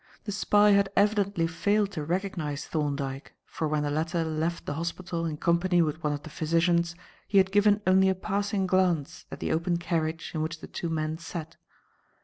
The 0.23 0.31
spy 0.31 0.71
had 0.71 0.91
evidently 0.95 1.45
failed 1.45 1.91
to 1.91 2.03
recognize 2.03 2.65
Thorndyke, 2.65 3.35
for 3.45 3.67
when 3.67 3.83
the 3.83 3.91
latter 3.91 4.23
left 4.23 4.65
the 4.65 4.73
hospital 4.73 5.27
in 5.27 5.37
company 5.37 5.79
with 5.83 6.03
one 6.03 6.11
of 6.11 6.23
the 6.23 6.31
physicians, 6.31 6.95
he 7.27 7.37
had 7.37 7.51
given 7.51 7.83
only 7.85 8.09
a 8.09 8.15
passing 8.15 8.65
glance 8.65 9.27
at 9.29 9.39
the 9.41 9.51
open 9.51 9.77
carriage 9.77 10.31
in 10.33 10.41
which 10.41 10.59
the 10.59 10.65
two 10.65 10.89
men 10.89 11.19
sat. 11.19 11.55